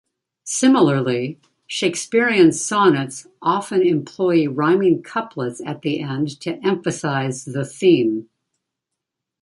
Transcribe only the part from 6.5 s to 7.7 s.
emphasize the